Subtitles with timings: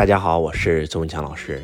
[0.00, 1.62] 大家好，我是周文强老师，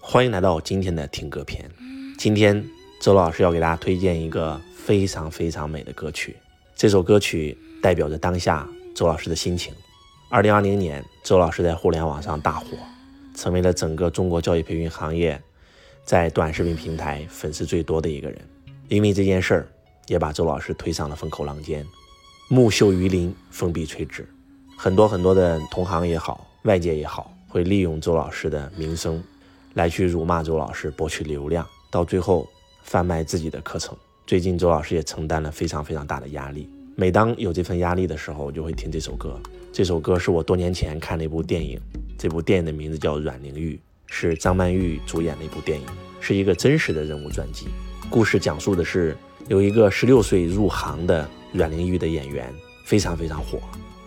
[0.00, 1.70] 欢迎来到今天的听歌篇。
[2.16, 2.66] 今天
[2.98, 6.34] 周老师要给大家推荐一个非常非常美的歌曲，
[6.74, 9.74] 这首歌曲代表着当下周老师的心情。
[10.30, 12.68] 二零二零年，周老师在互联网上大火，
[13.36, 15.38] 成为了整个中国教育培训行业
[16.06, 18.40] 在短视频平台粉丝最多的一个人。
[18.88, 19.68] 因为这件事儿，
[20.06, 21.84] 也把周老师推上了风口浪尖，
[22.48, 24.26] 木秀于林，风必摧之。
[24.74, 27.30] 很多很多的同行也好，外界也好。
[27.52, 29.22] 会利用周老师的名声，
[29.74, 32.48] 来去辱骂周老师，博取流量，到最后
[32.82, 33.94] 贩卖自己的课程。
[34.26, 36.66] 最近周老师也承担了非常非常大的压力。
[36.96, 39.38] 每当有这份压力的时候，我就会听这首歌。
[39.70, 41.78] 这首歌是我多年前看的一部电影，
[42.16, 45.86] 这部电影的名字叫《阮玲玉》，是张曼玉主演的一部电影，
[46.20, 47.66] 是一个真实的人物传记。
[48.08, 49.14] 故事讲述的是
[49.48, 52.50] 有一个十六岁入行的阮玲玉的演员，
[52.86, 53.58] 非常非常火。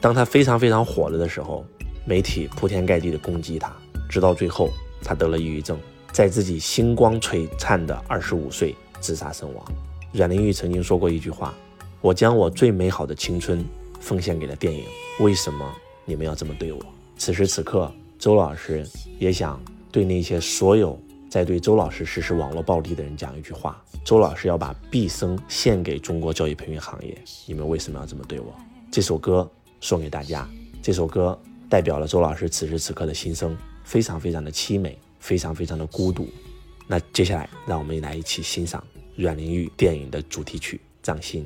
[0.02, 1.64] 当他非常非常火了的时候。
[2.06, 3.76] 媒体铺天盖地的攻击他，
[4.08, 4.70] 直到最后
[5.02, 5.78] 他得了抑郁症，
[6.12, 9.66] 在自己星光璀璨的二十五岁自杀身亡。
[10.14, 11.54] 阮玲玉曾经说过一句话
[12.02, 13.66] ：“我将我最美好的青春
[14.00, 14.84] 奉献给了电影，
[15.20, 15.70] 为什么
[16.06, 16.80] 你们要这么对我？”
[17.18, 19.60] 此时此刻，周老师也想
[19.92, 28.54] 对那些所有在对周老师实施网络暴力的人讲一句话：周老师要把毕生献给中国教育培训行业，你们为什么要这么对我？
[28.92, 29.50] 这首歌
[29.82, 30.48] 送给大家，
[30.84, 31.38] 这首歌。
[31.70, 36.28] 代表了周老师此时此刻的心声，非常非常的凄美，非常非常的孤独。
[36.88, 38.84] 那接下来，让我们来一起欣赏
[39.16, 41.46] 阮玲玉电影的主题曲《掌心》。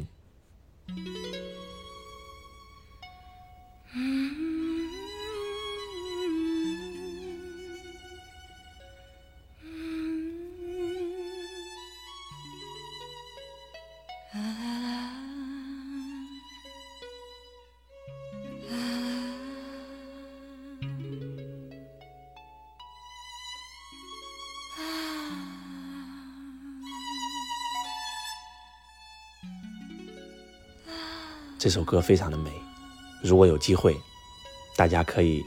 [31.59, 32.49] 这首歌非常的美，
[33.21, 33.93] 如果有机会，
[34.77, 35.43] 大家可以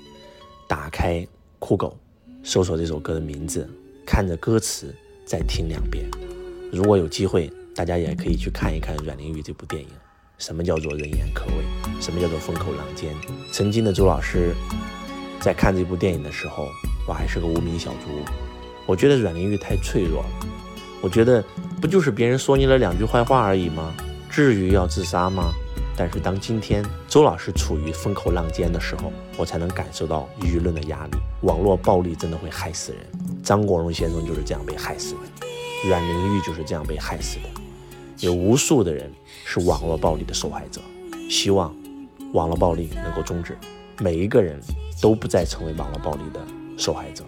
[0.68, 1.26] 打开
[1.58, 1.96] 酷狗，
[2.42, 3.66] 搜索这首歌的名字，
[4.04, 6.04] 看着歌词再听两遍。
[6.70, 9.88] 如果有机会，大家也可以去看一看阮玲玉这部电影。
[10.36, 11.64] 什么叫做人言可畏？
[11.98, 13.14] 什么叫做风口浪尖？
[13.50, 14.54] 曾经的周老师
[15.40, 16.68] 在看这部电影的时候，
[17.08, 18.22] 我还是个无名小卒，
[18.84, 20.28] 我觉得阮玲玉太脆弱了。
[21.00, 21.42] 我觉得
[21.80, 23.94] 不就是别人说你了两句坏话而已吗？
[24.28, 25.54] 至于要自杀吗？
[25.96, 31.18] 但是当今天周老师处于风口浪尖的时候，我才能感受到舆论的压力。
[31.42, 33.02] 网络暴力真的会害死人。
[33.42, 35.20] 张国荣先生就是这样被害死的，
[35.88, 37.48] 阮玲玉就是这样被害死的。
[38.20, 39.10] 有无数的人
[39.44, 40.80] 是网络暴力的受害者。
[41.28, 41.74] 希望
[42.32, 43.58] 网络暴力能够终止，
[43.98, 44.60] 每一个人
[45.00, 46.40] 都不再成为网络暴力的
[46.78, 47.24] 受害者。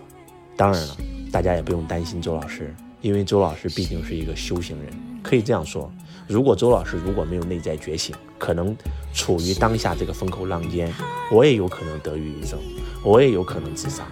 [0.56, 0.96] 当然了，
[1.32, 2.74] 大家也不用担心周老师，
[3.04, 4.90] 因为周老师毕竟是一个修行人，
[5.22, 5.92] 可以这样说。
[6.26, 8.74] 如果周老师如果没有内在觉醒，可能
[9.12, 10.90] 处于当下这个风口浪尖，
[11.30, 12.58] 我也有可能得抑郁症，
[13.04, 14.04] 我也有可能自杀。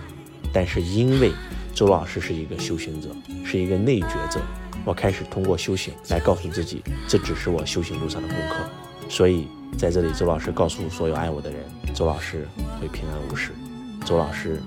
[0.53, 1.33] 但是因为
[1.73, 3.09] 周老师是一个修行者，
[3.47, 4.43] 是一个内觉者，
[4.85, 8.57] 我开始通过修行来告诉自己，这只是我修行路上的功课。
[9.09, 9.49] 所以
[9.79, 11.65] 在这里，周老师告诉所有爱我的人，
[11.95, 12.47] 周老师
[12.79, 13.53] 会平安无事，
[14.05, 14.61] 周老师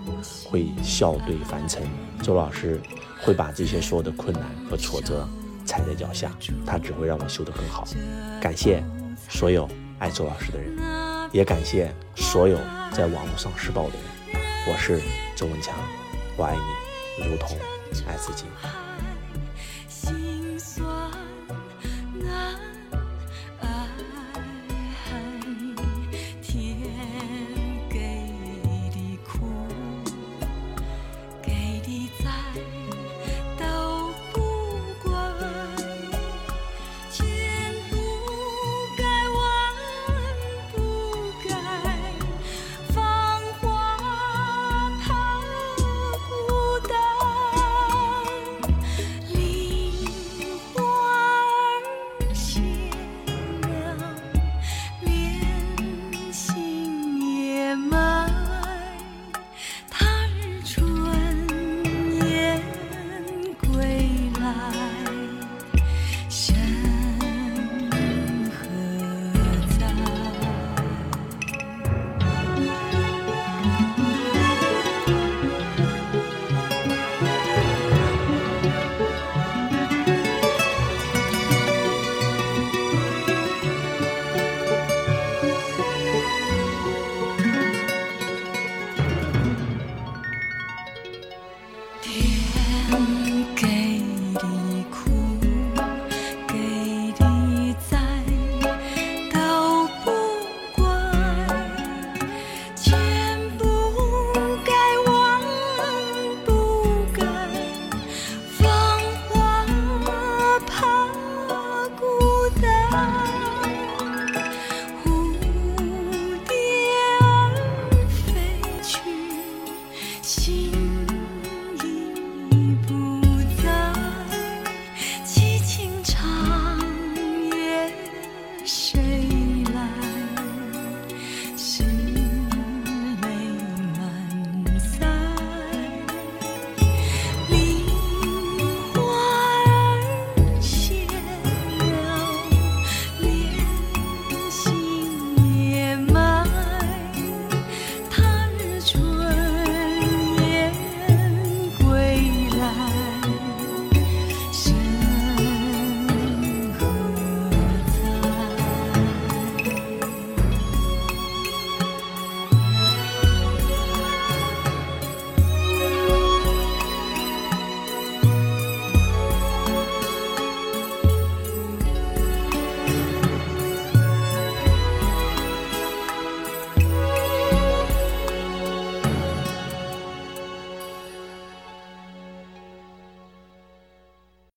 [0.46, 1.84] 会笑对凡尘，
[2.24, 2.82] 周老师
[3.22, 5.28] 会把这些所有的困难和挫折。
[5.66, 6.32] 踩在脚下，
[6.64, 7.88] 他只会让我修得更好。
[8.40, 8.84] 感谢
[9.28, 10.78] 所有爱周老师的人，
[11.32, 12.56] 也感谢所有
[12.92, 14.42] 在网络上施暴的人。
[14.68, 15.02] 我是
[15.36, 15.74] 周文强，
[16.38, 17.58] 我爱你，如同
[18.08, 18.46] 爱自己。